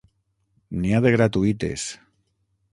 [0.79, 1.87] N'hi ha de gratuïtes.